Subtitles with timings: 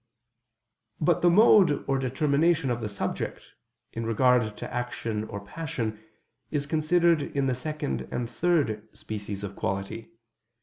[0.99, 3.49] But the mode o[r] determination of the subject,
[3.93, 6.03] in regard to action or passion,
[6.49, 10.09] is considered in the second and third species of quality.